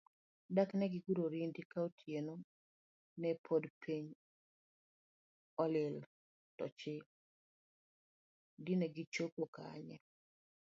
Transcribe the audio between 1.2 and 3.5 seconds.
orindi, ka otieno ne